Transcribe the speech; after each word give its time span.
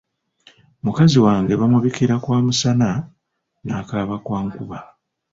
Mukazi 0.83 1.17
wange 1.25 1.53
bamubikira 1.61 2.15
kwa 2.23 2.37
musana 2.45 2.89
n'akaaba 3.65 4.15
kwa 4.25 4.39
nkuba. 4.45 4.79